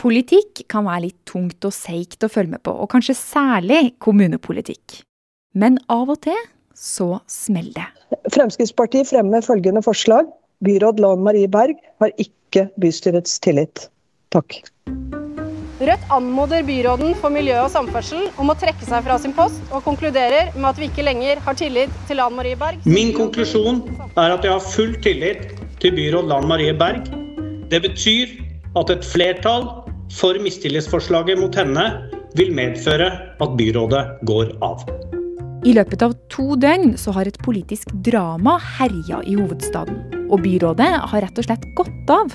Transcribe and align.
Politikk 0.00 0.62
kan 0.72 0.86
være 0.88 1.10
litt 1.10 1.18
tungt 1.28 1.66
og 1.68 1.74
seigt 1.76 2.24
å 2.24 2.30
følge 2.32 2.54
med 2.54 2.62
på, 2.64 2.72
og 2.72 2.88
kanskje 2.88 3.12
særlig 3.18 3.98
kommunepolitikk. 4.00 5.02
Men 5.52 5.76
av 5.92 6.08
og 6.14 6.22
til 6.24 6.38
så 6.72 7.18
smeller 7.28 7.90
det. 8.08 8.20
Fremskrittspartiet 8.32 9.10
fremmer 9.10 9.44
følgende 9.44 9.82
forslag. 9.84 10.30
Byråd 10.64 11.02
Lan 11.04 11.20
Marie 11.26 11.50
Berg 11.52 11.76
har 12.00 12.14
ikke 12.16 12.70
bystyrets 12.80 13.36
tillit. 13.44 13.90
Takk. 14.32 14.62
Rødt 15.84 16.08
anmoder 16.16 16.64
byråden 16.64 17.12
for 17.20 17.32
miljø 17.32 17.58
og 17.60 17.70
samferdsel 17.72 18.30
om 18.40 18.52
å 18.52 18.56
trekke 18.56 18.88
seg 18.88 19.04
fra 19.04 19.18
sin 19.20 19.36
post, 19.36 19.60
og 19.68 19.84
konkluderer 19.84 20.48
med 20.56 20.70
at 20.72 20.80
vi 20.80 20.88
ikke 20.88 21.04
lenger 21.04 21.44
har 21.44 21.60
tillit 21.60 21.92
til 22.08 22.20
Lan 22.22 22.36
Marie 22.40 22.56
Berg. 22.56 22.88
Min 22.88 23.12
konklusjon 23.16 23.84
er 24.16 24.32
at 24.32 24.48
jeg 24.48 24.56
har 24.56 24.64
full 24.64 24.96
tillit 25.04 25.44
til 25.84 25.92
byråd 25.96 26.32
Lan 26.32 26.48
Marie 26.48 26.72
Berg. 26.72 27.12
Det 27.68 27.84
betyr 27.84 28.38
at 28.80 28.92
et 28.92 29.04
flertall 29.04 29.66
for 30.10 30.38
mistillitsforslaget 30.42 31.38
mot 31.40 31.54
henne 31.56 31.86
vil 32.38 32.52
medføre 32.54 33.08
at 33.40 33.56
byrådet 33.58 34.02
går 34.26 34.52
av. 34.64 34.84
I 35.66 35.74
løpet 35.76 36.02
av 36.02 36.14
to 36.32 36.54
døgn 36.56 36.94
så 36.96 37.12
har 37.12 37.28
et 37.28 37.38
politisk 37.44 37.90
drama 38.06 38.56
herja 38.78 39.20
i 39.28 39.34
hovedstaden. 39.36 39.98
Og 40.30 40.40
byrådet 40.44 40.88
har 41.12 41.24
rett 41.26 41.40
og 41.40 41.46
slett 41.46 41.66
gått 41.76 42.12
av. 42.12 42.32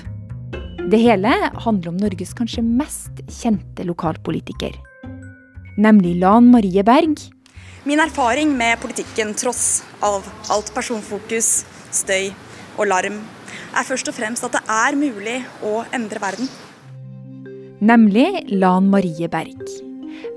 Det 0.86 1.00
hele 1.02 1.32
handler 1.64 1.90
om 1.90 1.96
Norges 1.98 2.36
kanskje 2.38 2.62
mest 2.62 3.24
kjente 3.40 3.86
lokalpolitiker. 3.88 4.76
Nemlig 5.76 6.14
Lan 6.20 6.52
Marie 6.52 6.84
Berg. 6.86 7.18
Min 7.86 8.02
erfaring 8.02 8.54
med 8.56 8.78
politikken, 8.82 9.34
tross 9.34 9.82
av 10.02 10.26
alt 10.50 10.70
personfokus, 10.74 11.64
støy 11.94 12.30
og 12.76 12.86
larm, 12.90 13.18
er 13.74 13.86
først 13.86 14.08
og 14.10 14.16
fremst 14.16 14.46
at 14.46 14.54
det 14.54 14.62
er 14.70 14.98
mulig 14.98 15.40
å 15.66 15.82
endre 15.94 16.22
verden. 16.22 16.50
Nemlig 17.80 18.48
Lan 18.48 18.88
Marie 18.88 19.28
Berg. 19.28 19.60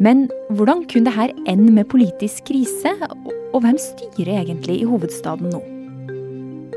Men 0.03 0.25
hvordan 0.52 0.81
kunne 0.91 1.08
dette 1.08 1.44
ende 1.47 1.72
med 1.72 1.88
politisk 1.88 2.50
krise, 2.50 2.91
og 3.53 3.61
hvem 3.63 3.77
styrer 3.80 4.41
egentlig 4.41 4.81
i 4.81 4.88
hovedstaden 4.88 5.47
nå? 5.53 5.61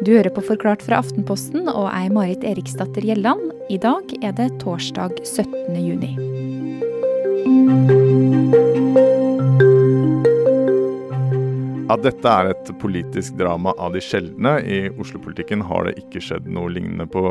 Du 0.07 0.13
hører 0.15 0.31
på 0.35 0.45
Forklart 0.47 0.83
fra 0.87 1.01
Aftenposten, 1.03 1.67
og 1.67 1.89
jeg 1.89 2.07
er 2.07 2.15
Marit 2.15 2.47
Eriksdatter 2.47 3.03
Gjelland. 3.03 3.43
I 3.71 3.79
dag 3.83 4.15
er 4.23 4.37
det 4.39 4.49
torsdag 4.63 5.19
17. 5.27 5.51
juni. 5.83 6.15
At 11.91 12.07
dette 12.07 12.39
er 12.39 12.55
et 12.55 12.73
politisk 12.79 13.35
drama 13.39 13.75
av 13.83 13.99
de 13.99 14.03
sjeldne. 14.03 14.61
I 14.63 14.95
Oslo-politikken 14.95 15.67
har 15.67 15.91
det 15.91 15.99
ikke 16.07 16.23
skjedd 16.23 16.47
noe 16.47 16.71
lignende 16.71 17.11
på 17.11 17.27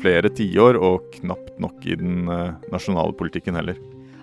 flere 0.00 0.30
tiår, 0.32 0.78
og 0.80 1.10
knapt 1.18 1.58
nok 1.62 1.84
i 1.86 1.96
den 1.98 2.26
uh, 2.30 2.56
nasjonale 2.72 3.14
politikken 3.18 3.58
heller. 3.58 3.78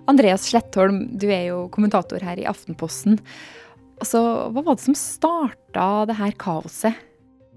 Andreas 0.10 0.48
Slettholm, 0.50 1.04
du 1.22 1.28
er 1.30 1.50
jo 1.52 1.64
kommentator 1.74 2.24
her 2.26 2.40
i 2.42 2.48
Aftenposten. 2.50 3.20
Altså, 4.00 4.22
hva 4.50 4.64
var 4.64 4.78
det 4.78 4.88
som 4.88 4.98
starta 4.98 5.88
det 6.10 6.18
her 6.18 6.34
kaoset? 6.40 6.98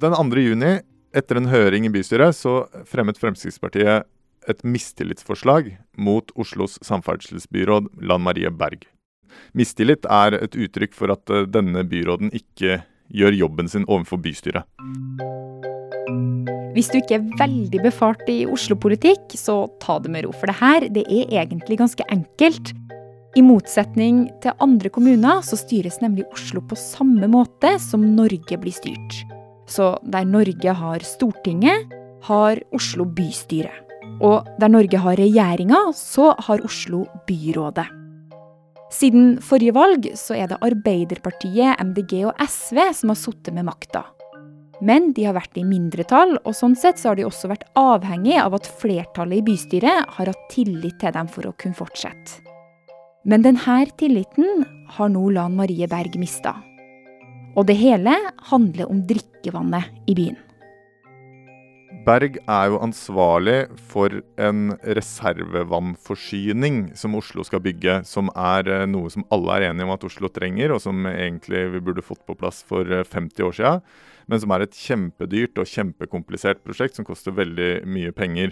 Den 0.03 0.17
2. 0.19 0.43
juni, 0.43 0.73
etter 1.17 1.39
en 1.39 1.49
høring 1.53 1.87
i 1.87 1.93
bystyret, 1.95 2.37
så 2.37 2.65
fremmet 2.89 3.21
Fremskrittspartiet 3.21 4.09
et 4.51 4.65
mistillitsforslag 4.67 5.77
mot 5.97 6.33
Oslos 6.35 6.79
samferdselsbyråd 6.83 7.93
Lan 8.03 8.25
Marie 8.27 8.51
Berg. 8.51 8.89
Mistillit 9.57 10.07
er 10.11 10.37
et 10.43 10.57
uttrykk 10.57 10.97
for 10.97 11.15
at 11.15 11.31
eh, 11.33 11.47
denne 11.49 11.87
byråden 11.89 12.33
ikke 12.37 12.83
gjør 13.13 13.39
jobben 13.45 13.69
sin 13.69 13.89
overfor 13.89 14.21
bystyret. 14.25 14.69
Hvis 16.73 16.89
du 16.89 16.99
ikke 16.99 17.19
er 17.19 17.27
veldig 17.39 17.83
befart 17.85 18.23
i 18.33 18.43
Oslo-politikk, 18.49 19.35
så 19.37 19.67
ta 19.83 19.99
det 20.03 20.11
med 20.13 20.25
ro. 20.25 20.33
For 20.33 20.49
det 20.49 20.57
her 20.59 20.87
det 20.95 21.05
er 21.07 21.35
egentlig 21.43 21.79
ganske 21.83 22.07
enkelt. 22.11 22.73
I 23.37 23.45
motsetning 23.45 24.27
til 24.45 24.57
andre 24.61 24.91
kommuner 24.93 25.41
så 25.45 25.57
styres 25.57 26.01
nemlig 26.03 26.27
Oslo 26.33 26.61
på 26.69 26.77
samme 26.77 27.29
måte 27.33 27.79
som 27.81 28.05
Norge 28.17 28.59
blir 28.61 28.75
styrt. 28.77 29.23
Så 29.69 29.95
der 30.05 30.27
Norge 30.29 30.75
har 30.77 31.05
Stortinget, 31.07 31.93
har 32.29 32.61
Oslo 32.77 33.07
bystyre. 33.09 33.73
Og 34.23 34.49
der 34.61 34.71
Norge 34.73 35.01
har 35.01 35.17
regjeringa, 35.19 35.91
så 35.97 36.33
har 36.39 36.65
Oslo 36.67 37.07
byrådet. 37.29 37.89
Siden 38.93 39.39
forrige 39.41 39.73
valg 39.73 40.11
så 40.21 40.37
er 40.37 40.51
det 40.51 40.61
Arbeiderpartiet, 40.61 41.81
MDG 41.81 42.27
og 42.29 42.37
SV 42.45 42.83
som 42.93 43.15
har 43.15 43.21
sittet 43.21 43.55
med 43.57 43.65
makta. 43.71 44.05
Men 44.81 45.13
de 45.13 45.27
har 45.29 45.37
vært 45.37 45.59
i 45.61 45.67
mindretall, 45.67 46.39
og 46.43 46.57
sånn 46.57 46.75
sett 46.79 46.99
så 46.99 47.11
har 47.11 47.19
de 47.19 47.27
også 47.29 47.51
vært 47.53 47.69
avhengig 47.79 48.39
av 48.41 48.57
at 48.57 48.67
flertallet 48.81 49.43
i 49.43 49.47
bystyret 49.51 50.17
har 50.17 50.31
hatt 50.31 50.49
tillit 50.51 50.99
til 51.03 51.15
dem 51.15 51.29
for 51.31 51.47
å 51.47 51.55
kunne 51.61 51.79
fortsette. 51.79 52.41
Men 53.29 53.45
denne 53.45 53.85
tilliten 53.99 54.65
har 54.97 55.13
nå 55.13 55.29
Lan 55.31 55.55
Marie 55.59 55.87
Berg 55.87 56.17
mista. 56.19 56.57
Og 57.55 57.69
det 57.69 57.77
hele 57.79 58.17
handler 58.49 58.91
om 58.91 59.05
drikkevannet 59.07 60.11
i 60.11 60.17
byen. 60.19 60.41
Berg 62.03 62.35
er 62.51 62.67
jo 62.67 62.81
ansvarlig 62.83 63.69
for 63.93 64.11
en 64.43 64.73
reservevannforsyning 64.83 66.99
som 66.99 67.15
Oslo 67.15 67.45
skal 67.47 67.63
bygge, 67.63 68.03
som 68.09 68.27
er 68.35 68.67
eh, 68.67 68.91
noe 68.91 69.07
som 69.13 69.23
alle 69.31 69.53
er 69.55 69.63
enige 69.69 69.87
om 69.87 69.93
at 69.95 70.03
Oslo 70.09 70.27
trenger, 70.35 70.75
og 70.75 70.83
som 70.83 71.07
egentlig 71.07 71.71
vi 71.77 71.85
burde 71.87 72.03
fått 72.03 72.27
på 72.27 72.35
plass 72.41 72.67
for 72.67 72.83
50 72.91 73.15
eh, 73.15 73.47
år 73.47 73.55
siden. 73.55 73.79
Men 74.27 74.43
som 74.43 74.51
er 74.55 74.61
et 74.67 74.75
kjempedyrt 74.75 75.55
og 75.63 75.71
kjempekomplisert 75.71 76.59
prosjekt 76.67 76.99
som 76.99 77.07
koster 77.07 77.39
veldig 77.39 77.87
mye 77.87 78.11
penger. 78.17 78.51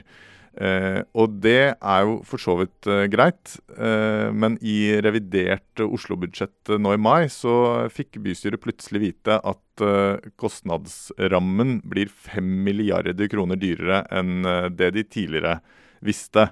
Eh, 0.61 1.01
og 1.17 1.39
det 1.41 1.73
er 1.73 2.01
jo 2.05 2.19
for 2.29 2.43
så 2.43 2.59
vidt 2.61 2.89
eh, 2.91 3.07
greit, 3.09 3.55
eh, 3.81 4.29
men 4.29 4.59
i 4.61 4.93
revidert 5.01 5.81
Oslo-budsjett 5.81 6.75
nå 6.77 6.93
i 6.93 7.01
mai, 7.01 7.31
så 7.33 7.89
fikk 7.89 8.19
bystyret 8.21 8.61
plutselig 8.61 9.01
vite 9.07 9.39
at 9.41 9.85
eh, 9.87 10.31
kostnadsrammen 10.41 11.79
blir 11.89 12.13
5 12.13 12.51
milliarder 12.67 13.31
kroner 13.33 13.61
dyrere 13.61 14.03
enn 14.13 14.45
eh, 14.45 14.67
det 14.69 14.91
de 14.99 15.07
tidligere 15.09 15.63
visste. 16.05 16.51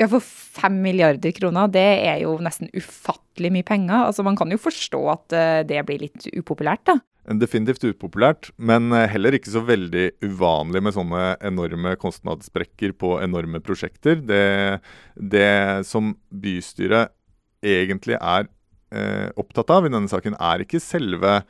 Ja, 0.00 0.08
for 0.12 0.24
5 0.24 0.80
milliarder 0.84 1.36
kroner, 1.36 1.68
det 1.72 1.84
er 2.08 2.22
jo 2.24 2.34
nesten 2.44 2.72
ufattelig 2.76 3.52
mye 3.52 3.64
penger. 3.64 4.08
Altså, 4.08 4.24
Man 4.24 4.36
kan 4.40 4.52
jo 4.52 4.60
forstå 4.60 5.04
at 5.12 5.36
eh, 5.36 5.60
det 5.68 5.84
blir 5.88 6.08
litt 6.08 6.30
upopulært, 6.32 6.88
da 6.88 6.96
definitivt 7.34 7.84
upopulært, 7.88 8.50
men 8.56 8.92
eh, 8.94 9.08
heller 9.10 9.34
ikke 9.34 9.50
så 9.50 9.62
veldig 9.66 10.06
uvanlig 10.22 10.82
med 10.86 10.94
sånne 10.94 11.22
enorme 11.44 11.96
kostnadssprekker 11.98 12.94
på 13.00 13.16
enorme 13.22 13.60
prosjekter. 13.64 14.20
Det, 14.22 14.78
det 15.18 15.86
som 15.88 16.14
bystyret 16.30 17.10
egentlig 17.66 18.18
er 18.20 18.46
eh, 18.94 19.28
opptatt 19.34 19.74
av 19.74 19.88
i 19.88 19.92
denne 19.92 20.10
saken, 20.10 20.38
er 20.38 20.62
ikke 20.62 20.82
selve 20.82 21.40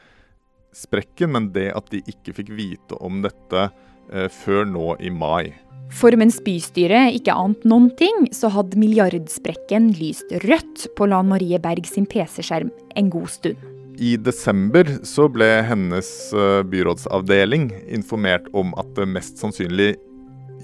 sprekken, 0.77 1.35
men 1.37 1.53
det 1.53 1.69
at 1.77 1.93
de 1.93 2.03
ikke 2.09 2.39
fikk 2.41 2.57
vite 2.57 2.97
om 3.05 3.21
dette 3.25 3.69
eh, 3.69 4.29
før 4.33 4.65
nå 4.73 4.97
i 5.05 5.13
mai. 5.13 5.53
For 5.95 6.17
mens 6.19 6.41
bystyret 6.43 7.15
ikke 7.21 7.37
ante 7.37 7.69
noen 7.69 7.93
ting, 8.01 8.27
så 8.35 8.51
hadde 8.51 8.81
milliardsprekken 8.81 9.93
lyst 10.01 10.33
rødt 10.49 10.89
på 10.99 11.13
Lan 11.13 11.31
Marie 11.31 11.61
Berg 11.63 11.87
sin 11.87 12.09
PC-skjerm 12.11 12.73
en 12.97 13.13
god 13.13 13.31
stund. 13.31 13.76
I 13.97 14.17
desember 14.21 14.89
så 15.09 15.25
ble 15.33 15.49
hennes 15.65 16.09
eh, 16.37 16.61
byrådsavdeling 16.69 17.71
informert 17.97 18.49
om 18.53 18.75
at 18.77 18.91
det 18.99 19.09
mest 19.09 19.41
sannsynlig 19.41 19.95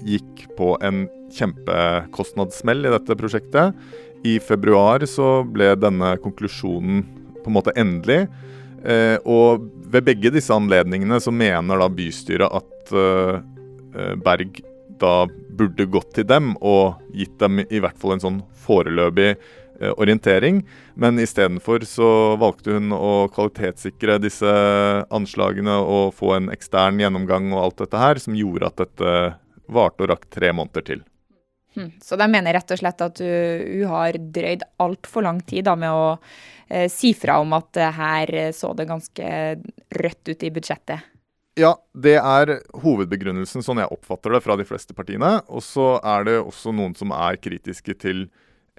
gikk 0.05 0.43
på 0.57 0.73
en 0.85 1.07
kjempekostnadssmell 1.33 2.85
i 2.85 2.91
dette 2.93 3.17
prosjektet. 3.17 3.73
I 4.23 4.37
februar 4.43 5.05
så 5.09 5.41
ble 5.49 5.71
denne 5.81 6.13
konklusjonen 6.21 7.01
på 7.41 7.49
en 7.49 7.57
måte 7.57 7.73
endelig. 7.79 8.27
Eh, 8.85 9.17
og 9.25 9.65
ved 9.93 10.05
begge 10.11 10.33
disse 10.35 10.53
anledningene 10.53 11.17
så 11.23 11.33
mener 11.33 11.81
da 11.81 11.89
bystyret 11.89 12.61
at 12.61 12.93
eh, 12.93 13.41
Berg 14.21 14.61
da 15.03 15.15
burde 15.53 15.89
gått 15.91 16.15
til 16.17 16.25
dem 16.29 16.55
og 16.61 17.03
gitt 17.13 17.35
dem 17.43 17.61
i 17.67 17.83
hvert 17.83 17.99
fall 17.99 18.15
en 18.15 18.23
sånn 18.23 18.39
foreløpig 18.63 19.35
Eh, 19.83 19.93
orientering. 19.97 20.67
Men 20.93 21.19
istedenfor 21.19 21.83
så 21.85 22.35
valgte 22.37 22.75
hun 22.75 22.93
å 22.93 23.27
kvalitetssikre 23.33 24.19
disse 24.21 24.51
anslagene 25.09 25.79
og 25.81 26.13
få 26.13 26.35
en 26.37 26.51
ekstern 26.53 27.01
gjennomgang 27.01 27.49
og 27.55 27.61
alt 27.63 27.81
dette 27.81 28.01
her, 28.03 28.21
som 28.21 28.37
gjorde 28.37 28.69
at 28.69 28.83
dette 28.83 29.15
varte 29.73 30.05
og 30.05 30.11
rakk 30.13 30.27
tre 30.31 30.51
måneder 30.53 30.85
til. 30.87 31.01
Hm. 31.73 31.89
Så 32.05 32.19
de 32.21 32.27
mener 32.29 32.53
rett 32.53 32.69
og 32.69 32.79
slett 32.79 33.01
at 33.01 33.19
hun 33.23 33.89
har 33.89 34.19
drøyd 34.37 34.67
altfor 34.83 35.25
lang 35.25 35.41
tid 35.41 35.65
da, 35.65 35.73
med 35.73 35.89
å 35.89 36.05
eh, 36.69 36.85
si 36.91 37.15
fra 37.17 37.39
om 37.41 37.57
at 37.57 37.81
her 37.97 38.35
så 38.53 38.75
det 38.77 38.87
ganske 38.91 39.33
rødt 40.03 40.35
ut 40.35 40.45
i 40.45 40.53
budsjettet? 40.53 41.12
Ja, 41.53 41.75
det 41.93 42.15
er 42.17 42.49
hovedbegrunnelsen, 42.81 43.61
sånn 43.61 43.77
jeg 43.83 43.93
oppfatter 43.93 44.33
det 44.33 44.41
fra 44.41 44.55
de 44.57 44.65
fleste 44.65 44.95
partiene. 44.97 45.35
Og 45.53 45.61
så 45.61 45.99
er 46.01 46.25
det 46.25 46.39
også 46.41 46.73
noen 46.73 46.97
som 46.97 47.13
er 47.13 47.37
kritiske 47.37 47.93
til 48.01 48.25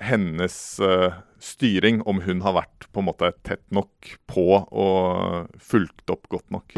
hennes 0.03 0.57
uh, 0.83 1.15
styring, 1.39 2.03
om 2.03 2.19
hun 2.25 2.43
har 2.43 2.57
vært 2.59 2.89
på 2.91 2.99
en 2.99 3.09
måte 3.13 3.31
tett 3.47 3.63
nok 3.71 4.17
på 4.27 4.49
og 4.59 5.55
fulgt 5.63 6.11
opp 6.11 6.27
godt 6.35 6.51
nok. 6.51 6.75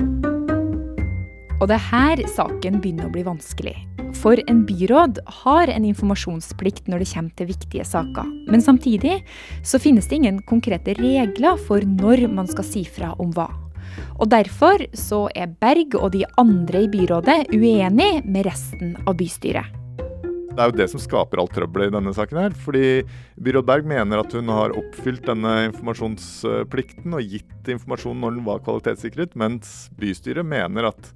Og 1.56 1.64
det 1.70 1.78
er 1.78 1.86
her 1.88 2.26
saken 2.28 2.82
begynner 2.84 3.08
å 3.08 3.14
bli 3.14 3.24
vanskelig. 3.24 3.78
For 4.20 4.36
en 4.52 4.66
byråd 4.68 5.22
har 5.44 5.72
en 5.72 5.88
informasjonsplikt 5.88 6.90
når 6.92 7.02
det 7.02 7.12
kommer 7.14 7.40
til 7.40 7.48
viktige 7.48 7.88
saker. 7.88 8.28
Men 8.52 8.60
samtidig 8.64 9.22
så 9.64 9.80
finnes 9.80 10.08
det 10.08 10.20
ingen 10.20 10.44
konkrete 10.44 10.92
regler 11.00 11.56
for 11.56 11.80
når 11.88 12.28
man 12.28 12.52
skal 12.52 12.68
si 12.68 12.84
fra 12.84 13.16
om 13.16 13.32
hva. 13.32 13.48
Og 14.18 14.30
Derfor 14.32 14.86
så 14.96 15.26
er 15.34 15.52
Berg 15.60 15.96
og 15.98 16.12
de 16.14 16.24
andre 16.40 16.84
i 16.84 16.92
byrådet 16.92 17.52
uenig 17.54 18.12
med 18.26 18.46
resten 18.48 18.96
av 19.06 19.16
bystyret. 19.18 19.72
Det 20.56 20.64
er 20.64 20.70
jo 20.70 20.78
det 20.78 20.86
som 20.88 21.00
skaper 21.02 21.40
alt 21.42 21.52
trøbbelet 21.52 21.90
i 21.90 21.94
denne 21.98 22.14
saken. 22.16 22.38
her, 22.40 22.54
fordi 22.64 23.04
Byråd 23.36 23.66
Berg 23.68 23.84
mener 23.84 24.22
at 24.22 24.32
hun 24.32 24.48
har 24.48 24.72
oppfylt 24.72 25.26
denne 25.28 25.66
informasjonsplikten 25.66 27.12
og 27.12 27.20
gitt 27.28 27.68
informasjon 27.68 28.16
når 28.22 28.38
den 28.38 28.46
var 28.46 28.62
kvalitetssikret, 28.64 29.36
mens 29.36 29.90
bystyret 30.00 30.48
mener 30.48 30.88
at 30.88 31.10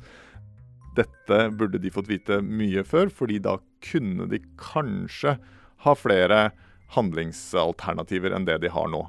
dette 0.98 1.38
burde 1.56 1.80
de 1.80 1.92
fått 1.94 2.10
vite 2.10 2.42
mye 2.44 2.84
før, 2.84 3.08
fordi 3.08 3.38
da 3.40 3.56
kunne 3.80 4.28
de 4.28 4.42
kanskje 4.60 5.38
ha 5.86 5.96
flere 5.96 6.50
handlingsalternativer 6.92 8.36
enn 8.36 8.44
det 8.44 8.60
de 8.60 8.74
har 8.74 8.92
nå. 8.92 9.06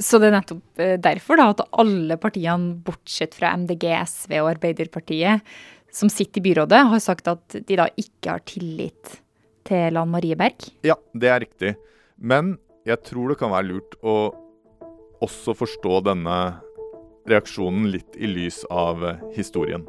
Så 0.00 0.18
det 0.18 0.30
er 0.30 0.34
nettopp 0.34 0.82
eh, 0.82 0.96
derfor 0.98 1.38
da, 1.38 1.50
at 1.52 1.62
alle 1.78 2.16
partiene, 2.18 2.74
bortsett 2.82 3.36
fra 3.38 3.52
MDG, 3.54 3.86
SV 4.02 4.36
og 4.40 4.50
Arbeiderpartiet, 4.56 5.44
som 5.94 6.10
sitter 6.10 6.42
i 6.42 6.48
byrådet, 6.48 6.80
har 6.90 7.02
sagt 7.02 7.30
at 7.30 7.54
de 7.54 7.78
da 7.78 7.86
ikke 8.00 8.32
har 8.32 8.42
tillit 8.48 9.20
til 9.64 9.94
Lan 9.94 10.10
Marie 10.10 10.34
Berg? 10.38 10.66
Ja, 10.86 10.98
det 11.14 11.30
er 11.30 11.42
riktig. 11.44 11.74
Men 12.18 12.56
jeg 12.88 13.04
tror 13.06 13.30
det 13.30 13.38
kan 13.40 13.54
være 13.54 13.70
lurt 13.70 13.94
å 14.02 14.16
også 15.24 15.54
forstå 15.56 16.02
denne 16.10 16.38
reaksjonen 17.30 17.86
litt 17.94 18.18
i 18.18 18.28
lys 18.28 18.64
av 18.74 19.06
historien. 19.36 19.86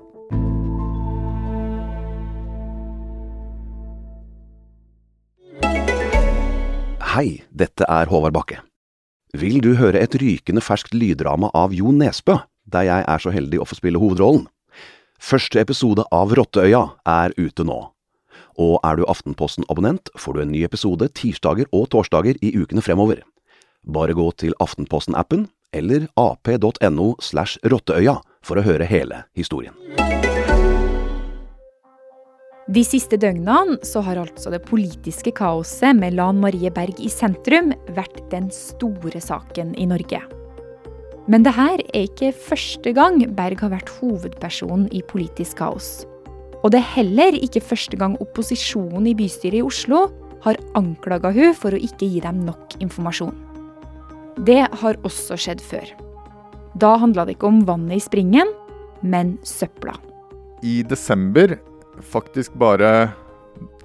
Hei, 7.15 7.41
dette 7.49 7.87
er 7.87 8.11
Håvard 8.11 8.35
Bakke. 8.35 8.61
Vil 9.35 9.57
du 9.59 9.73
høre 9.75 9.99
et 9.99 10.13
rykende 10.15 10.61
ferskt 10.63 10.93
lyddrama 10.95 11.49
av 11.57 11.73
Jo 11.75 11.91
Nesbø, 11.91 12.37
der 12.71 12.85
jeg 12.87 13.03
er 13.03 13.19
så 13.19 13.33
heldig 13.35 13.59
å 13.59 13.65
få 13.67 13.75
spille 13.75 13.99
hovedrollen? 13.99 14.45
Første 15.19 15.59
episode 15.59 16.05
av 16.13 16.31
Rotteøya 16.37 16.83
er 17.09 17.35
ute 17.35 17.65
nå. 17.67 17.81
Og 18.55 18.77
er 18.87 18.95
du 18.95 19.03
Aftenposten-abonnent, 19.11 20.13
får 20.15 20.37
du 20.37 20.41
en 20.45 20.53
ny 20.53 20.63
episode 20.63 21.09
tirsdager 21.19 21.67
og 21.75 21.89
torsdager 21.91 22.39
i 22.39 22.53
ukene 22.55 22.85
fremover. 22.85 23.25
Bare 23.83 24.15
gå 24.15 24.29
til 24.39 24.55
Aftenposten-appen 24.63 25.49
eller 25.75 26.07
ap.no 26.15 27.11
slash 27.19 27.59
rotteøya 27.67 28.21
for 28.45 28.61
å 28.61 28.63
høre 28.63 28.87
hele 28.87 29.25
historien. 29.35 29.75
De 32.65 32.81
siste 32.81 33.13
døgnene 33.21 33.77
så 33.85 34.01
har 34.01 34.17
altså 34.17 34.49
det 34.49 34.63
politiske 34.65 35.29
kaoset 35.37 35.93
med 35.93 36.15
Lan 36.17 36.39
Marie 36.41 36.71
Berg 36.73 36.97
i 36.97 37.11
sentrum 37.13 37.69
vært 37.93 38.17
den 38.31 38.47
store 38.49 39.21
saken 39.21 39.75
i 39.77 39.85
Norge. 39.85 40.23
Men 41.29 41.45
det 41.45 41.53
her 41.53 41.83
er 41.93 42.07
ikke 42.07 42.31
første 42.33 42.89
gang 42.97 43.19
Berg 43.37 43.61
har 43.61 43.69
vært 43.73 43.91
hovedpersonen 43.99 44.87
i 44.89 45.03
politisk 45.05 45.59
kaos. 45.61 46.07
Og 46.63 46.73
det 46.73 46.81
er 46.81 46.93
heller 46.95 47.37
ikke 47.37 47.61
første 47.61 47.99
gang 48.01 48.17
opposisjonen 48.25 49.11
i 49.11 49.13
bystyret 49.17 49.59
i 49.59 49.65
Oslo 49.65 50.07
har 50.41 50.57
anklaga 50.77 51.29
hun 51.37 51.53
for 51.57 51.73
å 51.73 51.81
ikke 51.81 52.09
gi 52.09 52.23
dem 52.25 52.41
nok 52.47 52.79
informasjon. 52.81 53.37
Det 54.41 54.63
har 54.65 55.01
også 55.05 55.37
skjedd 55.37 55.61
før. 55.61 55.85
Da 56.81 56.95
handla 56.97 57.27
det 57.29 57.37
ikke 57.37 57.53
om 57.53 57.61
vannet 57.69 58.01
i 58.01 58.03
springen, 58.03 58.49
men 59.05 59.37
søpla. 59.45 59.93
I 60.65 60.81
desember 60.81 61.59
faktisk 62.01 62.53
bare 62.59 63.11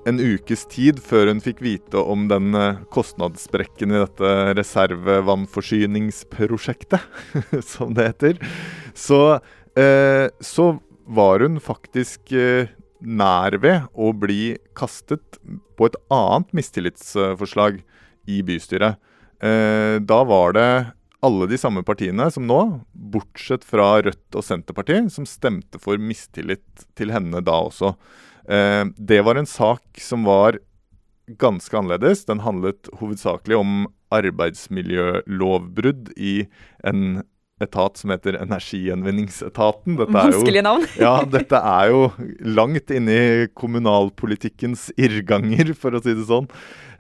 en 0.09 0.21
ukes 0.21 0.67
tid 0.71 1.01
før 1.05 1.27
hun 1.29 1.41
fikk 1.45 1.61
vite 1.65 1.99
om 2.01 2.29
den 2.31 2.55
eh, 2.57 2.77
kostnadssprekken 2.95 3.91
i 3.93 3.99
dette 4.01 4.55
reservevannforsyningsprosjektet, 4.59 7.01
som 7.73 7.95
det 7.97 8.05
heter, 8.09 8.35
så, 8.97 9.41
eh, 9.77 10.29
så 10.41 10.79
var 11.11 11.41
hun 11.45 11.61
faktisk 11.63 12.33
eh, 12.33 12.67
nær 13.01 13.57
ved 13.61 13.83
å 13.93 14.13
bli 14.17 14.57
kastet 14.77 15.39
på 15.77 15.87
et 15.89 15.97
annet 16.13 16.53
mistillitsforslag 16.57 17.83
i 18.31 18.43
bystyret. 18.47 18.97
Eh, 19.41 19.97
da 20.05 20.25
var 20.29 20.53
det 20.57 20.71
alle 21.25 21.49
de 21.51 21.59
samme 21.61 21.83
partiene 21.87 22.29
som 22.33 22.47
nå, 22.49 22.61
bortsett 22.93 23.65
fra 23.67 23.93
Rødt 24.05 24.37
og 24.37 24.47
Senterpartiet, 24.47 25.13
som 25.13 25.29
stemte 25.29 25.81
for 25.83 26.01
mistillit 26.01 26.87
til 26.99 27.13
henne 27.15 27.43
da 27.45 27.57
også. 27.69 27.95
Eh, 28.49 28.85
det 28.97 29.23
var 29.27 29.41
en 29.41 29.49
sak 29.49 30.01
som 30.01 30.25
var 30.29 30.61
ganske 31.41 31.77
annerledes. 31.77 32.27
Den 32.29 32.45
handlet 32.45 32.91
hovedsakelig 33.01 33.61
om 33.61 33.75
arbeidsmiljølovbrudd 34.11 36.11
i 36.19 36.47
en 36.89 37.23
etat 37.61 38.01
som 38.01 38.13
heter 38.15 38.39
Energigjenvinningsetaten. 38.41 39.99
Vanskelig 40.01 40.65
navn. 40.65 40.87
ja, 41.05 41.21
dette 41.29 41.61
er 41.61 41.93
jo 41.93 42.07
langt 42.57 42.93
inne 42.95 43.17
i 43.17 43.49
kommunalpolitikkens 43.53 44.89
irrganger, 44.97 45.75
for 45.77 45.95
å 45.95 46.03
si 46.03 46.17
det 46.17 46.27
sånn. 46.31 46.49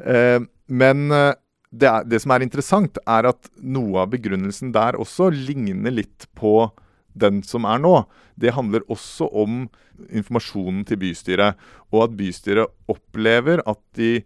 Eh, 0.04 0.38
men 0.70 1.08
eh, 1.16 1.32
det, 1.70 1.86
er, 1.86 2.06
det, 2.06 2.20
som 2.22 2.34
er 2.34 2.44
interessant, 2.44 2.98
er 3.06 3.30
at 3.30 3.50
noe 3.62 4.02
av 4.02 4.10
begrunnelsen 4.14 4.72
der 4.74 4.98
også 4.98 5.30
ligner 5.34 5.94
litt 5.94 6.26
på 6.38 6.70
den 7.18 7.40
som 7.46 7.66
er 7.68 7.80
nå. 7.82 7.94
Det 8.40 8.54
handler 8.56 8.86
også 8.90 9.28
om 9.30 9.64
informasjonen 10.08 10.82
til 10.88 11.00
bystyret, 11.02 11.58
og 11.92 12.06
at 12.08 12.16
bystyret 12.18 12.90
opplever 12.90 13.62
at 13.68 13.80
de 13.98 14.20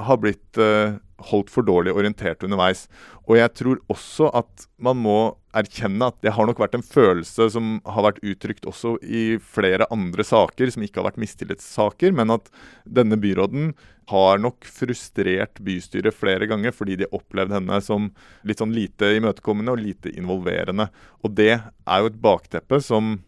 har 0.00 0.18
blitt 0.22 0.58
uh, 0.60 0.96
holdt 1.30 1.50
for 1.52 1.66
dårlig 1.66 1.92
orientert 1.94 2.42
underveis. 2.46 2.86
Og 3.28 3.36
jeg 3.38 3.52
tror 3.58 3.80
også 3.92 4.30
at 4.34 4.66
man 4.82 4.98
må 5.04 5.16
erkjenne 5.56 6.08
at 6.08 6.18
det 6.24 6.32
har 6.34 6.48
nok 6.48 6.62
vært 6.62 6.74
en 6.78 6.84
følelse 6.84 7.50
som 7.54 7.74
har 7.84 8.06
vært 8.08 8.22
uttrykt 8.24 8.66
også 8.68 8.96
i 9.04 9.36
flere 9.38 9.86
andre 9.94 10.24
saker, 10.26 10.72
som 10.72 10.84
ikke 10.84 11.02
har 11.02 11.10
vært 11.10 11.20
mistillitssaker, 11.22 12.14
men 12.16 12.32
at 12.34 12.48
denne 12.88 13.18
byråden 13.20 13.72
har 14.10 14.40
nok 14.42 14.66
frustrert 14.66 15.60
bystyret 15.62 16.16
flere 16.16 16.48
ganger 16.50 16.74
fordi 16.74 16.98
de 16.98 17.06
har 17.06 17.20
opplevd 17.20 17.54
henne 17.54 17.78
som 17.84 18.08
litt 18.48 18.62
sånn 18.62 18.74
lite 18.74 19.12
imøtekommende 19.18 19.76
og 19.76 19.84
lite 19.84 20.12
involverende. 20.16 20.88
Og 21.22 21.36
det 21.38 21.52
er 21.54 22.02
jo 22.02 22.10
et 22.10 22.22
bakteppe 22.24 22.80
som, 22.82 23.18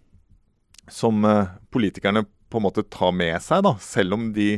som 0.90 1.22
uh, 1.28 1.52
politikerne 1.74 2.24
på 2.50 2.60
en 2.60 2.66
måte 2.66 2.86
tar 2.86 3.14
med 3.16 3.36
seg, 3.42 3.64
da, 3.66 3.76
selv 3.82 4.16
om 4.16 4.32
de 4.34 4.56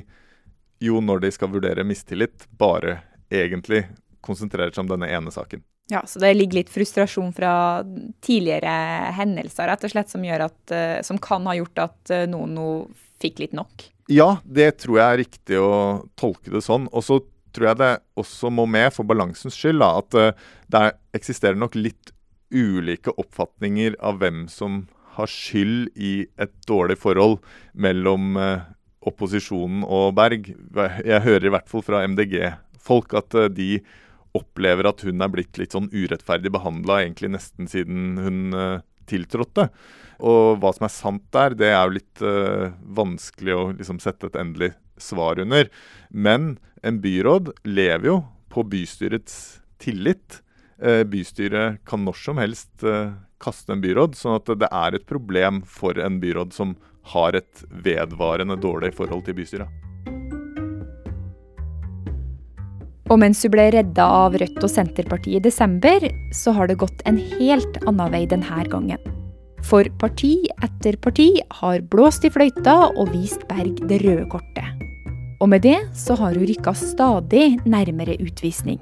jo 0.82 1.00
når 1.00 1.24
de 1.24 1.32
skal 1.34 1.52
vurdere 1.52 1.84
mistillit, 1.86 2.46
bare 2.50 3.00
egentlig 3.32 3.84
konsentrerer 4.24 4.74
seg 4.74 4.84
om 4.84 4.92
denne 4.94 5.08
ene 5.12 5.32
saken. 5.34 5.62
Ja, 5.88 6.02
Så 6.06 6.18
det 6.18 6.34
ligger 6.34 6.60
litt 6.60 6.70
frustrasjon 6.70 7.30
fra 7.34 7.84
tidligere 8.24 8.72
hendelser 9.14 9.70
rett 9.70 9.84
og 9.86 9.92
slett, 9.92 10.10
som, 10.10 10.24
at, 10.24 10.72
eh, 10.74 10.98
som 11.06 11.18
kan 11.22 11.46
ha 11.46 11.54
gjort 11.54 11.78
at 11.78 12.10
eh, 12.10 12.26
noen 12.26 12.56
nå 12.58 12.70
fikk 13.22 13.44
litt 13.44 13.54
nok? 13.54 13.86
Ja, 14.10 14.40
det 14.42 14.82
tror 14.82 14.98
jeg 14.98 15.06
er 15.06 15.22
riktig 15.22 15.60
å 15.62 15.70
tolke 16.18 16.50
det 16.50 16.64
sånn. 16.66 16.88
Og 16.90 17.06
så 17.06 17.20
tror 17.54 17.70
jeg 17.70 17.80
det 17.80 17.92
også 18.18 18.50
må 18.50 18.66
med, 18.66 18.90
for 18.94 19.06
balansens 19.06 19.54
skyld, 19.54 19.78
da, 19.82 19.92
at 20.02 20.18
eh, 20.18 20.44
det 20.74 20.84
eksisterer 21.16 21.58
nok 21.58 21.78
litt 21.78 22.10
ulike 22.50 23.14
oppfatninger 23.14 23.94
av 24.02 24.18
hvem 24.18 24.46
som 24.50 24.84
har 25.16 25.30
skyld 25.30 25.94
i 25.94 26.26
et 26.42 26.52
dårlig 26.68 26.98
forhold 27.00 27.38
mellom 27.78 28.36
opposisjonen 29.06 29.84
og 29.84 30.14
Berg. 30.18 30.50
Jeg 31.06 31.24
hører 31.24 31.48
i 31.48 31.54
hvert 31.54 31.70
fall 31.70 31.84
fra 31.86 32.02
MDG-folk 32.08 33.14
at 33.18 33.36
eh, 33.38 33.52
de 33.52 33.70
opplever 34.36 34.88
at 34.88 35.04
hun 35.06 35.22
er 35.24 35.32
blitt 35.32 35.56
litt 35.60 35.76
sånn 35.76 35.88
urettferdig 35.94 36.52
behandla 36.52 37.00
egentlig 37.04 37.32
nesten 37.32 37.70
siden 37.70 38.18
hun 38.20 38.40
uh, 38.52 38.82
tiltrådte. 39.08 39.70
Og 40.28 40.58
hva 40.60 40.72
som 40.76 40.84
er 40.84 40.92
sant 40.92 41.24
der, 41.32 41.56
det 41.56 41.70
er 41.70 41.78
jo 41.86 41.94
litt 41.94 42.24
uh, 42.24 42.74
vanskelig 42.98 43.54
å 43.56 43.62
liksom, 43.78 44.00
sette 44.02 44.28
et 44.28 44.36
endelig 44.36 44.74
svar 45.00 45.40
under. 45.40 45.70
Men 46.10 46.58
en 46.84 47.00
byråd 47.00 47.48
lever 47.64 48.10
jo 48.10 48.18
på 48.52 48.66
bystyrets 48.68 49.62
tillit. 49.80 50.42
Uh, 50.76 51.00
bystyret 51.08 51.80
kan 51.88 52.04
når 52.04 52.20
som 52.20 52.42
helst 52.42 52.84
kaste 53.40 53.72
en 53.72 53.80
byråd, 53.80 54.20
sånn 54.20 54.36
at 54.36 54.52
det 54.60 54.68
er 54.68 54.96
et 54.96 55.08
problem 55.08 55.62
for 55.64 55.96
en 56.00 56.20
byråd 56.20 56.52
som 56.56 56.76
har 57.12 57.36
et 57.38 57.66
vedvarende 57.84 58.56
dårlig 58.60 58.92
forhold 58.96 59.26
til 59.26 59.36
bystyret. 59.38 59.68
Og 63.06 63.20
mens 63.22 63.44
hun 63.46 63.52
ble 63.54 63.68
redda 63.70 64.06
av 64.24 64.34
Rødt 64.40 64.58
og 64.58 64.70
Senterpartiet 64.72 65.38
i 65.38 65.44
desember, 65.44 66.08
så 66.34 66.54
har 66.56 66.66
det 66.66 66.80
gått 66.80 67.04
en 67.06 67.20
helt 67.38 67.78
annen 67.86 68.10
vei 68.10 68.24
denne 68.26 68.64
gangen. 68.72 69.02
For 69.66 69.86
parti 69.98 70.46
etter 70.62 70.98
parti 71.02 71.28
har 71.60 71.82
blåst 71.90 72.26
i 72.26 72.30
fløyta 72.30 72.76
og 72.92 73.10
vist 73.14 73.46
Berg 73.50 73.80
det 73.90 74.02
røde 74.04 74.26
kortet. 74.30 74.84
Og 75.42 75.50
med 75.52 75.66
det 75.66 75.78
så 75.94 76.16
har 76.18 76.34
hun 76.34 76.46
rykka 76.48 76.72
stadig 76.78 77.58
nærmere 77.66 78.16
utvisning. 78.22 78.78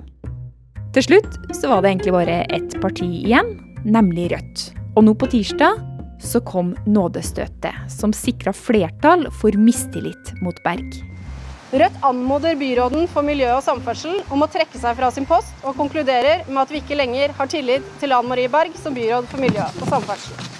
Til 0.94 1.08
slutt 1.08 1.40
så 1.56 1.72
var 1.72 1.82
det 1.82 1.90
egentlig 1.90 2.14
bare 2.14 2.44
ett 2.54 2.76
parti 2.80 3.08
igjen, 3.24 3.56
nemlig 3.84 4.30
Rødt. 4.32 4.70
Og 4.94 5.08
nå 5.08 5.16
på 5.18 5.28
tirsdag 5.32 5.80
så 6.22 6.40
kom 6.44 6.74
nådestøtet, 6.86 7.74
som 7.92 8.12
sikra 8.16 8.52
flertall 8.54 9.26
for 9.40 9.56
mistillit 9.58 10.32
mot 10.44 10.58
Berg. 10.64 11.00
Rødt 11.74 11.96
anmoder 12.06 12.54
byråden 12.54 13.08
for 13.10 13.26
miljø 13.26 13.48
og 13.56 13.64
samferdsel 13.66 14.20
om 14.30 14.44
å 14.44 14.50
trekke 14.50 14.78
seg 14.78 14.94
fra 14.94 15.08
sin 15.10 15.26
post, 15.26 15.50
og 15.66 15.74
konkluderer 15.74 16.44
med 16.46 16.60
at 16.62 16.70
vi 16.70 16.78
ikke 16.82 16.98
lenger 17.00 17.34
har 17.34 17.50
tillit 17.50 17.88
til 17.98 18.14
Anne 18.14 18.30
Marie 18.30 18.50
Berg 18.52 18.76
som 18.78 18.94
byråd 18.94 19.26
for 19.32 19.42
miljø 19.42 19.64
og 19.80 19.88
samferdsel. 19.90 20.52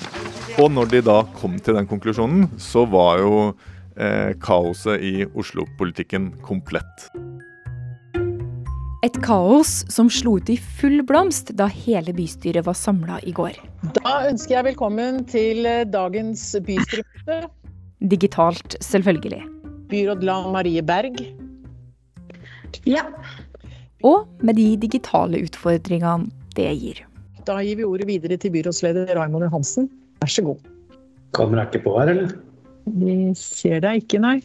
Og 0.59 0.73
når 0.75 0.91
de 0.91 1.05
da 1.07 1.21
kom 1.39 1.55
til 1.63 1.79
den 1.79 1.87
konklusjonen, 1.91 2.49
så 2.59 2.83
var 2.91 3.23
jo 3.23 3.37
eh, 3.95 4.35
kaoset 4.43 5.03
i 5.07 5.15
Oslo-politikken 5.31 6.33
komplett. 6.43 7.09
Et 9.05 9.17
kaos 9.21 9.83
som 9.93 10.09
slo 10.09 10.39
ut 10.41 10.49
i 10.49 10.55
full 10.57 11.03
blomst 11.05 11.51
da 11.59 11.67
hele 11.69 12.15
bystyret 12.17 12.65
var 12.65 12.77
samla 12.79 13.19
i 13.29 13.35
går. 13.37 13.59
Da 13.99 14.15
ønsker 14.31 14.55
jeg 14.55 14.67
velkommen 14.71 15.19
til 15.29 15.67
dagens 15.93 16.45
bystyremøte. 16.65 17.51
Digitalt, 18.15 18.79
selvfølgelig. 18.81 19.43
Byråd 19.93 20.25
Lan 20.25 20.49
Marie 20.55 20.81
Berg. 20.81 21.21
Ja. 22.89 23.05
Og 24.09 24.25
med 24.41 24.57
de 24.57 24.71
digitale 24.87 25.43
utfordringene 25.45 26.33
det 26.57 26.71
gir. 26.81 27.05
Da 27.45 27.59
gir 27.61 27.77
vi 27.83 27.85
ordet 27.85 28.09
videre 28.09 28.41
til 28.41 28.57
byrådsleder 28.57 29.13
Raymond 29.19 29.51
Johansen. 29.51 29.91
Vær 30.25 30.33
så 30.33 30.49
god. 30.49 30.65
Kameraet 31.37 31.67
er 31.67 31.73
ikke 31.75 31.85
på 31.91 31.99
her, 31.99 32.15
eller? 32.15 32.35
Vi 32.89 33.21
ser 33.37 33.85
deg 33.85 34.07
ikke, 34.07 34.25
nei. 34.25 34.39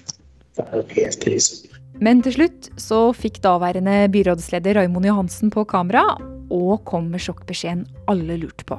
Det 0.60 0.68
er 0.68 0.88
helt 0.98 1.24
krise. 1.24 1.69
Men 2.00 2.22
til 2.24 2.32
slutt 2.38 2.70
så 2.80 3.10
fikk 3.12 3.42
daværende 3.44 4.06
byrådsleder 4.14 4.78
Raymond 4.80 5.10
Johansen 5.10 5.50
på 5.52 5.66
kamera 5.68 6.06
og 6.48 6.86
kom 6.88 7.10
med 7.12 7.20
sjokkbeskjeden 7.20 7.82
alle 8.08 8.38
lurte 8.40 8.64
på. 8.68 8.78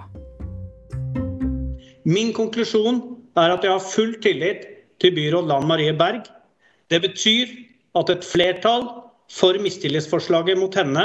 Min 2.08 2.30
konklusjon 2.32 3.02
er 3.36 3.52
at 3.52 3.66
jeg 3.66 3.74
har 3.74 3.84
full 3.84 4.14
tillit 4.24 4.62
til 5.04 5.12
byråd 5.16 5.50
Lan 5.50 5.68
Marie 5.68 5.92
Berg. 5.96 6.30
Det 6.88 7.02
betyr 7.04 7.52
at 8.00 8.12
et 8.14 8.24
flertall 8.24 8.86
for 9.30 9.58
mistillitsforslaget 9.60 10.56
mot 10.58 10.74
henne 10.80 11.04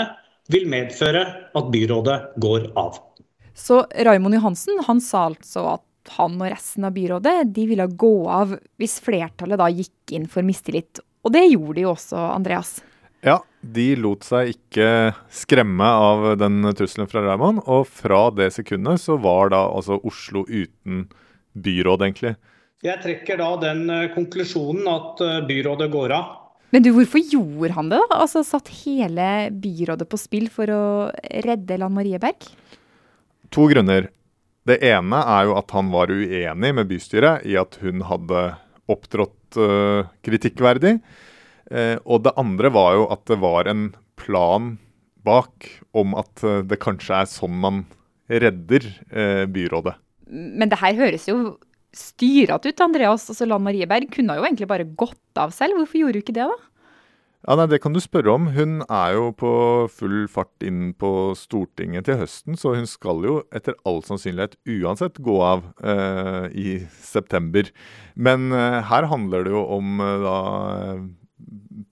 vil 0.53 0.69
medføre 0.71 1.25
at 1.51 1.67
byrådet 1.73 2.15
går 2.39 2.69
av. 2.79 3.01
Så 3.55 3.81
Raymond 4.07 4.37
Johansen 4.37 4.79
han 4.87 5.03
sa 5.03 5.25
altså 5.33 5.65
at 5.73 6.15
han 6.15 6.39
og 6.39 6.47
resten 6.47 6.87
av 6.87 6.95
byrådet 6.95 7.35
de 7.51 7.67
ville 7.67 7.89
gå 7.91 8.13
av 8.31 8.55
hvis 8.79 9.01
flertallet 9.03 9.59
da 9.59 9.67
gikk 9.73 10.15
inn 10.15 10.29
for 10.31 10.47
mistillit. 10.47 11.03
Og 11.25 11.33
det 11.33 11.47
gjorde 11.49 11.79
de 11.79 11.85
jo 11.87 11.93
også, 11.95 12.19
Andreas. 12.35 12.77
Ja, 13.25 13.39
de 13.65 13.87
lot 13.97 14.25
seg 14.27 14.53
ikke 14.53 14.87
skremme 15.33 15.85
av 15.85 16.27
den 16.37 16.61
trusselen 16.77 17.09
fra 17.09 17.23
Raymond, 17.25 17.63
og 17.65 17.87
fra 17.89 18.27
det 18.37 18.51
sekundet 18.53 19.01
så 19.01 19.17
var 19.17 19.49
da 19.55 19.63
altså 19.65 19.97
Oslo 20.05 20.45
uten 20.45 21.07
byråd, 21.57 22.05
egentlig. 22.05 22.35
Jeg 22.85 23.01
trekker 23.01 23.39
da 23.41 23.47
den 23.63 23.87
eh, 23.89 24.09
konklusjonen 24.13 24.85
at 24.91 25.21
eh, 25.25 25.39
byrådet 25.47 25.87
går 25.93 26.13
av. 26.13 26.33
Men 26.75 26.83
du, 26.83 26.91
hvorfor 26.93 27.23
gjorde 27.23 27.71
han 27.77 27.89
det, 27.89 28.01
da? 28.11 28.19
Altså 28.19 28.43
Satt 28.45 28.69
hele 28.83 29.47
byrådet 29.63 30.09
på 30.11 30.19
spill 30.19 30.49
for 30.53 30.69
å 30.69 30.83
redde 31.45 31.79
Lan 31.79 31.95
Marie 31.95 32.19
Berg? 32.21 32.49
To 33.55 33.69
grunner. 33.71 34.09
Det 34.65 34.79
ene 34.83 35.21
er 35.37 35.47
jo 35.47 35.55
at 35.57 35.71
han 35.77 35.89
var 35.93 36.11
uenig 36.11 36.71
med 36.75 36.89
bystyret 36.89 37.45
i 37.47 37.55
at 37.57 37.77
hun 37.81 38.03
hadde 38.09 38.43
opptrådt 38.91 39.37
uh, 39.59 40.07
kritikkverdig. 40.25 40.97
Uh, 41.71 41.97
og 42.05 42.25
det 42.27 42.35
andre 42.39 42.71
var 42.73 42.95
jo 42.99 43.05
at 43.13 43.23
det 43.29 43.39
var 43.41 43.69
en 43.71 43.87
plan 44.19 44.75
bak 45.25 45.69
om 45.97 46.13
at 46.19 46.43
uh, 46.45 46.61
det 46.65 46.81
kanskje 46.83 47.21
er 47.21 47.29
sånn 47.29 47.55
man 47.61 47.85
redder 48.25 48.87
byrådet. 49.53 49.91
Men 50.33 50.71
det 50.71 50.79
her 50.81 50.95
høres 50.97 51.27
jo 51.29 51.35
styrete 51.93 52.71
ut, 52.71 52.81
Andreas. 52.81 53.27
Altså, 53.29 53.45
Lan 53.45 53.61
Marie 53.61 53.85
Berg 53.85 54.09
kunne 54.15 54.39
jo 54.39 54.47
egentlig 54.47 54.65
bare 54.71 54.87
gått 54.97 55.37
av 55.37 55.53
selv. 55.53 55.77
Hvorfor 55.77 55.99
gjorde 55.99 56.17
hun 56.17 56.25
ikke 56.25 56.33
det, 56.33 56.47
da? 56.49 56.57
Ja, 57.45 57.53
nei, 57.59 57.67
Det 57.69 57.77
kan 57.83 57.93
du 57.93 57.99
spørre 58.01 58.33
om. 58.33 58.47
Hun 58.55 58.79
er 58.89 59.11
jo 59.13 59.27
på 59.37 59.49
full 59.93 60.25
fart 60.31 60.63
inn 60.65 60.95
på 60.97 61.35
Stortinget 61.37 62.07
til 62.07 62.17
høsten, 62.17 62.57
så 62.57 62.73
hun 62.73 62.89
skal 62.89 63.21
jo 63.21 63.35
etter 63.53 63.77
all 63.85 64.01
sannsynlighet 64.01 64.57
uansett 64.65 65.21
gå 65.21 65.35
av 65.45 65.67
eh, 65.77 66.47
i 66.49 66.73
september. 66.89 67.69
Men 68.17 68.49
eh, 68.49 68.81
her 68.89 69.05
handler 69.11 69.45
det 69.45 69.53
jo 69.53 69.61
om 69.77 70.01
eh, 70.01 70.25
da 70.25 70.39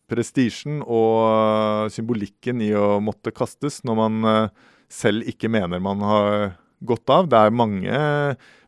prestisjen 0.10 0.82
og 0.82 1.94
symbolikken 1.94 2.62
i 2.66 2.74
å 2.74 2.98
måtte 3.04 3.34
kastes 3.36 3.84
når 3.86 4.00
man 4.02 4.30
eh, 4.30 4.68
selv 4.90 5.30
ikke 5.30 5.54
mener 5.54 5.84
man 5.86 6.02
har 6.02 6.58
gått 6.82 7.14
av. 7.14 7.30
Det 7.30 7.40
er 7.40 7.54
mange, 7.54 8.06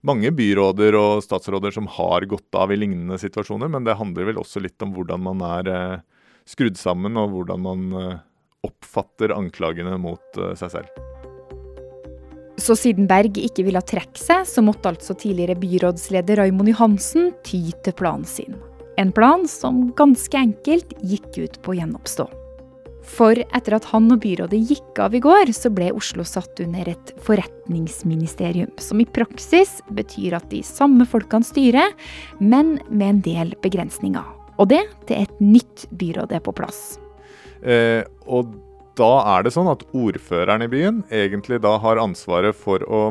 mange, 0.05 0.31
byråder 0.37 1.01
og 1.01 1.23
statsråder 1.25 1.73
som 1.73 1.89
har 1.97 2.29
gått 2.29 2.61
av 2.61 2.69
i 2.69 2.77
lignende 2.77 3.17
situasjoner, 3.17 3.73
men 3.73 3.89
det 3.89 3.97
handler 3.97 4.29
vel 4.29 4.45
også 4.45 4.61
litt 4.61 4.77
om 4.85 4.93
hvordan 4.93 5.25
man 5.25 5.41
er 5.49 5.71
eh, 5.73 6.03
skrudd 6.49 6.77
sammen, 6.79 7.17
og 7.17 7.33
hvordan 7.33 7.65
man 7.65 7.89
eh, 7.99 8.23
oppfatter 8.65 9.33
anklagene 9.35 9.97
mot 10.01 10.39
eh, 10.39 10.53
seg 10.59 10.77
selv. 10.77 11.03
Så 12.61 12.77
siden 12.79 13.09
Berg 13.09 13.35
ikke 13.35 13.65
ville 13.67 13.81
trekke 13.83 14.19
seg, 14.19 14.45
så 14.47 14.63
måtte 14.63 14.93
altså 14.93 15.15
tidligere 15.19 15.57
byrådsleder 15.59 16.39
Raymond 16.39 16.71
Johansen 16.71 17.33
ty 17.43 17.67
til 17.83 17.97
planen 17.99 18.23
sin. 18.29 18.55
En 18.97 19.11
plan 19.11 19.43
som 19.49 19.89
ganske 19.97 20.39
enkelt 20.39 20.95
gikk 21.03 21.33
ut 21.35 21.59
på 21.65 21.73
å 21.73 21.79
gjenoppstå. 21.81 22.29
For 23.05 23.37
etter 23.37 23.75
at 23.77 23.85
han 23.91 24.07
og 24.13 24.23
byrådet 24.23 24.61
gikk 24.71 25.01
av 25.03 25.13
i 25.13 25.21
går, 25.21 25.51
så 25.53 25.69
ble 25.73 25.91
Oslo 25.93 26.25
satt 26.25 26.63
under 26.63 26.89
et 26.89 27.11
forretningsministerium. 27.27 28.71
Som 28.81 29.03
i 29.03 29.05
praksis 29.05 29.77
betyr 29.93 30.39
at 30.39 30.47
de 30.49 30.63
samme 30.65 31.05
folkene 31.09 31.45
styrer, 31.45 31.93
men 32.39 32.79
med 32.89 33.11
en 33.11 33.21
del 33.27 33.53
begrensninger. 33.61 34.34
Og 34.61 34.69
det 34.71 34.83
til 35.09 35.25
et 35.25 35.41
nytt 35.43 35.87
byråd 35.95 36.35
er 36.35 36.43
på 36.43 36.53
plass. 36.55 36.97
Eh, 37.65 38.03
og 38.25 38.53
da 38.95 39.11
er 39.35 39.45
det 39.45 39.53
sånn 39.55 39.69
at 39.71 39.83
ordføreren 39.95 40.63
i 40.63 40.71
byen 40.71 41.03
egentlig 41.13 41.59
da 41.63 41.75
har 41.83 41.99
ansvaret 41.99 42.55
for 42.55 42.83
å 42.87 43.03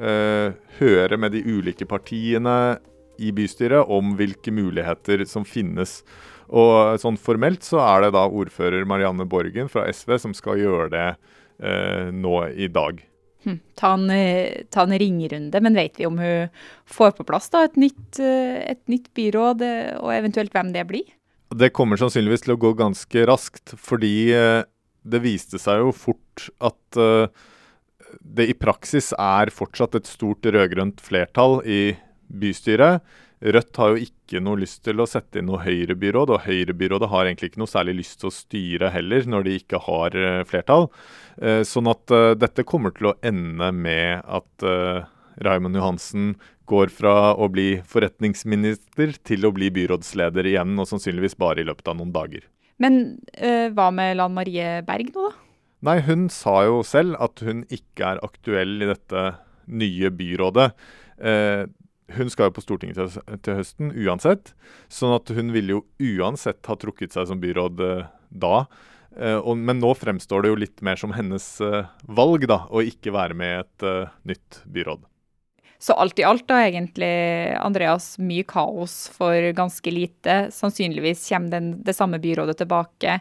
eh, 0.00 0.52
høre 0.80 1.18
med 1.20 1.32
de 1.32 1.42
ulike 1.46 1.88
partiene 1.88 2.76
i 3.16 3.32
bystyret 3.32 3.88
om 3.88 4.12
hvilke 4.18 4.52
muligheter 4.52 5.24
som 5.28 5.46
finnes. 5.48 6.02
Og 6.46 7.00
sånn 7.02 7.16
formelt 7.18 7.64
så 7.66 7.80
er 7.82 8.06
det 8.06 8.14
da 8.14 8.26
ordfører 8.28 8.86
Marianne 8.88 9.26
Borgen 9.26 9.70
fra 9.72 9.86
SV 9.88 10.18
som 10.22 10.36
skal 10.36 10.60
gjøre 10.60 10.90
det 10.92 11.08
eh, 11.64 12.12
nå 12.12 12.38
i 12.52 12.68
dag. 12.68 13.00
Hm. 13.46 13.60
Ta, 13.78 13.92
en, 13.94 14.10
eh, 14.10 14.64
ta, 14.74 14.82
en, 14.82 14.98
ringerunde, 14.98 15.60
men 15.62 15.78
vet 15.78 16.00
vi 16.00 16.06
om 16.08 16.18
hun 16.18 16.48
får 16.90 17.12
på 17.14 17.26
plass 17.28 17.46
da, 17.52 17.62
et, 17.68 17.76
nytt, 17.78 18.18
eh, 18.18 18.58
et 18.72 18.82
nytt 18.90 19.12
byråd, 19.14 19.62
eh, 19.62 19.92
og 20.00 20.10
eventuelt 20.16 20.54
hvem 20.54 20.72
det 20.74 20.82
blir? 20.88 21.12
Det 21.54 21.70
kommer 21.70 22.00
sannsynligvis 22.00 22.42
til 22.42 22.56
å 22.56 22.58
gå 22.58 22.72
ganske 22.74 23.26
raskt, 23.30 23.76
fordi 23.78 24.34
det 25.06 25.20
viste 25.22 25.60
seg 25.62 25.78
jo 25.78 25.92
fort 25.94 26.48
at 26.58 26.98
det 28.18 28.48
i 28.50 28.56
praksis 28.58 29.12
er 29.14 29.52
fortsatt 29.54 29.94
et 29.94 30.10
stort 30.10 30.42
rød-grønt 30.42 30.98
flertall 30.98 31.60
i 31.62 31.94
bystyret. 32.26 32.98
Rødt 33.44 33.76
har 33.76 33.92
jo 33.92 34.06
ikke 34.06 34.40
noe 34.40 34.62
lyst 34.62 34.80
til 34.86 35.02
å 35.02 35.06
sette 35.08 35.42
inn 35.42 35.50
noe 35.50 35.60
høyrebyråd, 35.60 36.32
og 36.32 36.46
høyrebyrådet 36.46 37.10
har 37.12 37.28
egentlig 37.28 37.50
ikke 37.50 37.60
noe 37.60 37.70
særlig 37.70 37.98
lyst 37.98 38.18
til 38.22 38.30
å 38.30 38.34
styre 38.34 38.90
heller, 38.94 39.28
når 39.28 39.44
de 39.44 39.56
ikke 39.60 39.80
har 39.84 40.16
uh, 40.16 40.40
flertall. 40.48 40.88
Uh, 41.36 41.60
sånn 41.68 41.90
at 41.92 42.14
uh, 42.16 42.32
dette 42.38 42.64
kommer 42.64 42.96
til 42.96 43.10
å 43.10 43.16
ende 43.20 43.68
med 43.76 44.24
at 44.24 44.68
Raymond 45.44 45.76
Johansen 45.76 46.34
går 46.66 46.90
fra 46.90 47.34
å 47.36 47.50
bli 47.52 47.82
forretningsminister 47.86 49.18
til 49.28 49.44
å 49.44 49.52
bli 49.54 49.68
byrådsleder 49.74 50.48
igjen, 50.48 50.72
og 50.80 50.88
sannsynligvis 50.88 51.36
bare 51.38 51.60
i 51.60 51.68
løpet 51.68 51.92
av 51.92 52.00
noen 52.00 52.14
dager. 52.14 52.46
Men 52.80 53.18
hva 53.72 53.88
med 53.94 54.18
Lan 54.18 54.34
Marie 54.36 54.80
Berg 54.84 55.12
nå, 55.14 55.28
da? 55.28 55.36
Nei, 55.86 56.00
hun 56.08 56.26
sa 56.32 56.62
jo 56.66 56.80
selv 56.84 57.18
at 57.22 57.40
hun 57.44 57.62
ikke 57.72 58.14
er 58.14 58.20
aktuell 58.24 58.80
i 58.80 58.88
dette 58.88 59.26
nye 59.66 60.10
byrådet. 60.14 60.70
Eh, 61.16 61.64
hun 62.14 62.30
skal 62.30 62.50
jo 62.50 62.56
på 62.56 62.62
Stortinget 62.64 62.98
til, 62.98 63.38
til, 63.42 63.58
høsten 63.60 63.90
uansett, 63.94 64.52
sånn 64.92 65.16
at 65.16 65.32
hun 65.34 65.50
ville 65.54 65.78
jo 65.78 65.84
uansett 65.98 66.62
ha 66.70 66.76
trukket 66.78 67.16
seg 67.16 67.30
som 67.30 67.42
byråd 67.42 67.82
eh, 67.82 68.06
da. 68.30 68.66
Eh, 69.16 69.38
og, 69.38 69.56
men 69.56 69.80
nå 69.80 69.92
fremstår 69.96 70.44
det 70.44 70.52
jo 70.52 70.60
litt 70.60 70.82
mer 70.84 71.00
som 71.00 71.14
hennes 71.16 71.44
eh, 71.64 71.90
valg, 72.06 72.46
da, 72.50 72.64
å 72.68 72.84
ikke 72.84 73.14
være 73.16 73.36
med 73.38 73.52
i 73.52 73.60
et 73.62 73.86
eh, 73.88 74.16
nytt 74.32 74.60
byråd. 74.72 75.06
Så 75.82 75.92
alt 76.00 76.18
i 76.18 76.24
alt 76.24 76.46
da 76.48 76.62
egentlig, 76.64 77.12
Andreas, 77.60 78.14
mye 78.18 78.46
kaos 78.48 79.10
for 79.12 79.50
ganske 79.56 79.92
lite. 79.92 80.36
Sannsynligvis 80.54 81.26
kommer 81.28 81.52
den, 81.58 81.74
det 81.84 81.94
samme 81.96 82.20
byrådet 82.22 82.56
tilbake. 82.62 83.18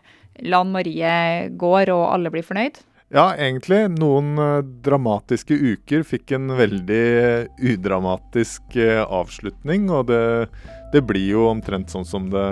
Lan 0.48 0.72
Marie 0.72 1.50
går, 1.52 1.92
og 1.92 2.06
alle 2.14 2.32
blir 2.32 2.48
fornøyd? 2.48 2.80
Ja, 3.14 3.36
egentlig. 3.38 3.84
Noen 4.00 4.34
uh, 4.42 4.64
dramatiske 4.82 5.54
uker 5.54 6.02
fikk 6.08 6.34
en 6.34 6.50
veldig 6.58 7.04
uh, 7.22 7.66
udramatisk 7.74 8.80
uh, 8.80 9.04
avslutning. 9.06 9.92
Og 9.94 10.08
det, 10.10 10.50
det, 10.94 11.06
blir 11.06 11.28
jo 11.36 11.46
omtrent 11.52 11.94
sånn 11.94 12.08
som 12.08 12.32
det 12.34 12.48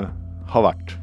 har 0.53 0.67
vært. 0.69 0.93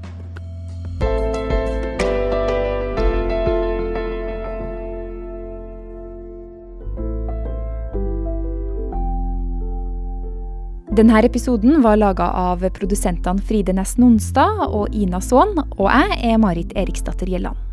Denne 11.00 11.20
episoden 11.24 11.80
var 11.82 11.96
laga 11.98 12.26
av 12.36 12.62
produsentene 12.76 13.42
Fride 13.46 13.72
Nesten 13.74 14.04
Nonstad 14.04 14.66
og 14.68 14.94
Ina 14.94 15.22
Saan, 15.24 15.56
og 15.78 15.86
jeg 15.88 16.22
er 16.34 16.38
Marit 16.42 16.74
Eriksdatter 16.76 17.30
Gjelland. 17.30 17.69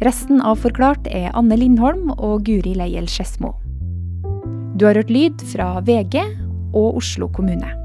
Resten 0.00 0.38
av 0.40 0.62
Forklart 0.62 1.10
er 1.12 1.28
Anne 1.36 1.58
Lindholm 1.60 2.08
og 2.14 2.46
Guri 2.46 2.72
Leiel 2.72 3.04
Skedsmo. 3.04 3.50
Du 4.80 4.86
har 4.88 4.96
hørt 4.96 5.12
lyd 5.12 5.44
fra 5.52 5.74
VG 5.84 6.22
og 6.72 7.02
Oslo 7.02 7.28
kommune. 7.28 7.79